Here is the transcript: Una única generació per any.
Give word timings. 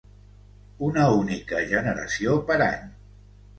Una 0.87 1.03
única 1.17 1.61
generació 1.73 2.35
per 2.51 2.61
any. 2.71 2.91